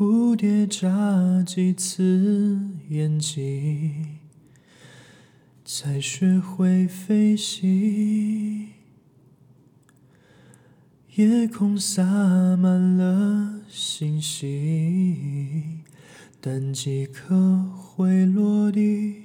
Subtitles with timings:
[0.00, 4.18] 蝴蝶眨几次眼睛，
[5.64, 8.68] 才学会飞行。
[11.16, 12.04] 夜空洒
[12.56, 15.82] 满了星星，
[16.40, 19.16] 但几颗会落地。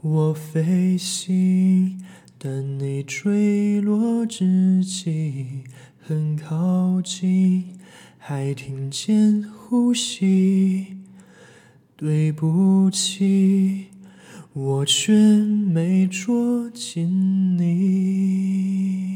[0.00, 2.02] 我飞行，
[2.38, 5.64] 但你坠落之际
[6.08, 7.78] 很靠近，
[8.16, 10.96] 还听见呼吸。
[11.96, 13.88] 对不起，
[14.54, 19.07] 我却没捉紧你。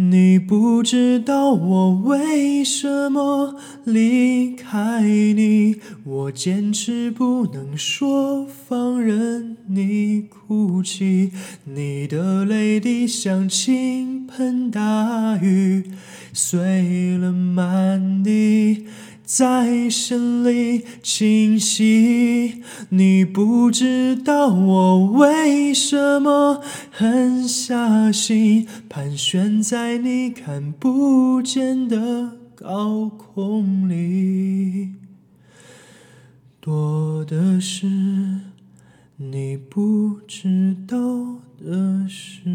[0.00, 5.74] 你不知道我为什么离开你，
[6.04, 11.32] 我坚持不能说放任你哭泣。
[11.64, 15.90] 你的泪滴像倾盆大雨，
[16.32, 18.86] 碎了满地。
[19.28, 34.94] 在心里清晰，你不知道我为什么狠下心，盘旋在你看不见的高空里，
[36.58, 37.86] 多的是
[39.18, 40.96] 你不知道
[41.62, 42.48] 的事。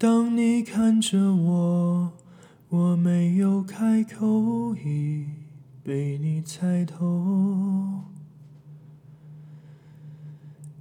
[0.00, 2.12] 当你看着我，
[2.68, 5.26] 我没有开口，已
[5.82, 8.04] 被你猜透。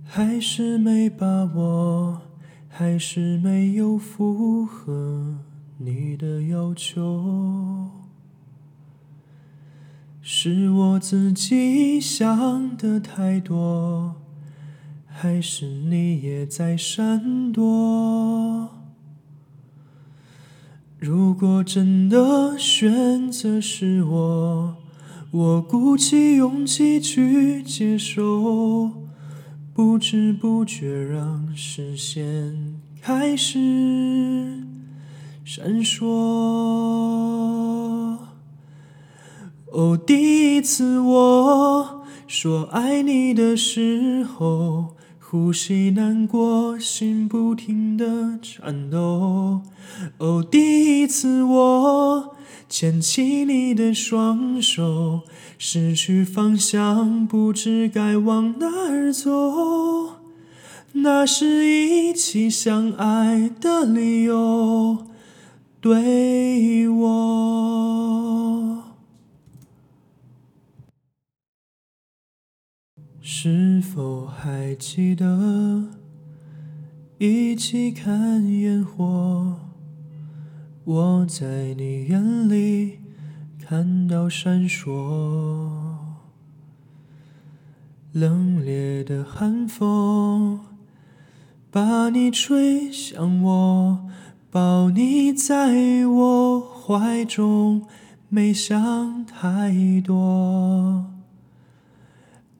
[0.03, 2.21] 还是没把握，
[2.69, 5.39] 还是没有符合
[5.79, 7.89] 你的要求。
[10.21, 14.13] 是我自己想的太多，
[15.07, 18.76] 还是你也在闪躲？
[20.99, 24.75] 如果真的选择是我，
[25.29, 28.89] 我鼓起勇气去接受，
[29.75, 34.63] 不知不觉让视线开始
[35.45, 36.07] 闪烁。
[39.71, 44.95] 哦，第一次我说爱你的时候。
[45.29, 49.59] 呼吸难过，心不停的颤抖。
[50.19, 52.33] 哦，第一次我
[52.69, 55.23] 牵起你的双手，
[55.57, 60.21] 失去方向，不知该往哪儿走。
[60.93, 65.07] 那是一起相爱的理由，
[65.81, 67.96] 对我。
[73.29, 75.83] 是否还记得
[77.17, 79.57] 一起看烟火？
[80.85, 82.99] 我在你眼里
[83.59, 84.87] 看到闪烁，
[88.13, 90.61] 冷冽的寒风
[91.69, 94.07] 把你吹向我，
[94.49, 97.85] 抱你在我怀中，
[98.29, 101.16] 没想太多。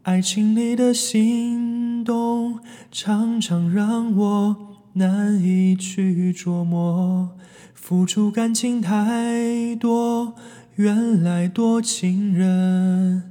[0.08, 2.60] 爱情里的心动，
[2.90, 4.56] 常常让我
[4.94, 7.32] 难以去琢磨。
[7.74, 10.34] 付出感情太多，
[10.76, 13.24] 原来多情人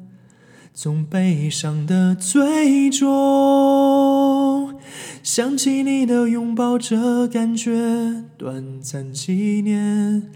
[0.74, 4.78] 总悲伤的最终。
[5.22, 10.30] 想起你的拥抱，这感觉短暂几年。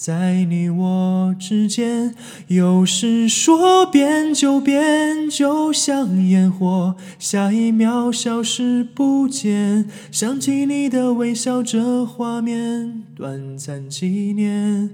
[0.00, 2.14] 在你我之间，
[2.46, 9.90] 有时说变就变，就像烟火，下一秒消失不见。
[10.10, 14.88] 想起你的微笑，这画面短暂纪念，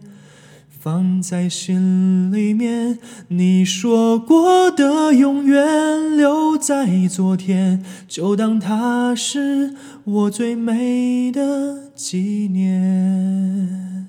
[0.68, 2.98] 放在心里面。
[3.28, 9.72] 你说过的永远留在昨天，就当它是
[10.02, 14.08] 我最美的纪念。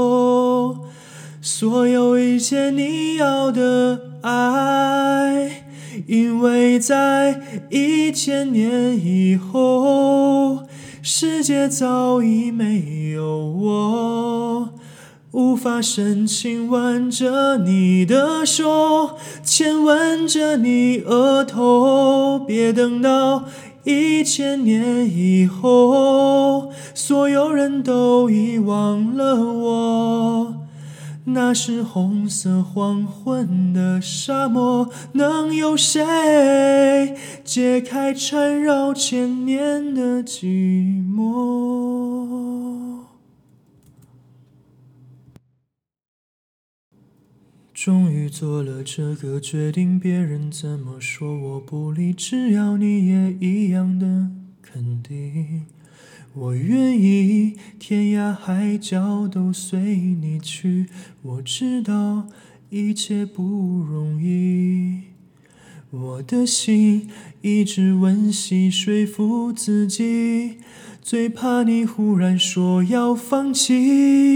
[1.43, 5.65] 所有一切，你要的爱
[6.05, 7.41] 因为在
[7.71, 10.59] 一千年以后，
[11.01, 14.69] 世界早已没有我。
[15.31, 22.37] 无法深情挽着你的手，亲吻着你额头。
[22.37, 23.45] 别等到
[23.83, 30.53] 一千年以后，所有人都遗忘了我。
[31.25, 43.01] 那是红色黄昏的沙漠，能有谁解开缠绕千年的寂寞？
[47.73, 54.29] 终于做了这个决定，别人怎么说我不理，只要你也一样的
[54.61, 55.65] 肯定，
[56.33, 60.85] 我愿意天涯海角都随你去。
[61.21, 62.27] 我知道
[62.69, 65.01] 一切不容易，
[65.89, 67.09] 我的心
[67.41, 70.59] 一直温习说服自己，
[71.01, 74.29] 最怕你忽然说要放弃。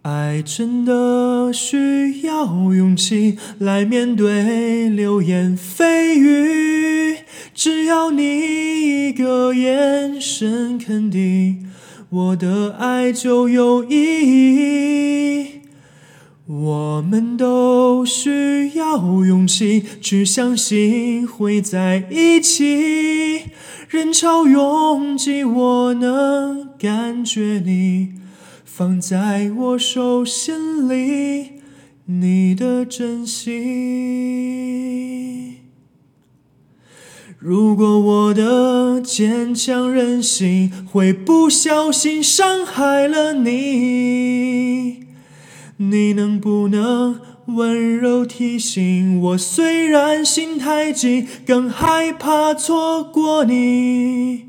[0.00, 7.18] 爱真的需要勇气来面对流言蜚语，
[7.56, 11.66] 只要你一个眼神肯定，
[12.10, 15.62] 我的爱就有意义。
[16.46, 23.44] 我们都需要勇气去相信会在一起，
[23.88, 28.10] 人潮拥挤，我能感觉你。
[28.66, 31.52] 放在我手心里，
[32.04, 34.95] 你的真心。
[37.38, 45.04] 如果我的坚强任性会不小心伤害了你，
[45.76, 49.38] 你能不能温柔提醒我？
[49.38, 54.46] 虽然心太急，更害怕错过你。